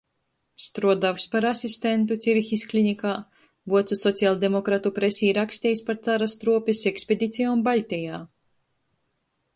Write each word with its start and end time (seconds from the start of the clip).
Struoduojs 0.67 1.25
par 1.33 1.45
asistentu 1.49 2.17
Cirihis 2.25 2.63
klinikā, 2.71 3.11
vuocu 3.73 3.99
socialdemokratu 4.01 4.93
presē 4.97 5.31
rakstejs 5.41 5.87
par 5.91 6.03
cara 6.09 6.33
struopis 6.37 6.85
ekspedicijom 6.95 7.63
Baļtejā, 7.69 8.27